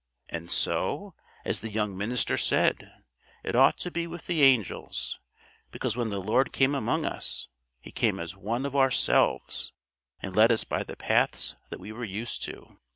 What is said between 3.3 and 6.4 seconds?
it ought to be with the angels; because when the